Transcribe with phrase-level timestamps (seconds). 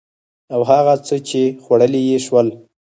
[0.53, 2.47] او هغه څه چې خوړلي يې شول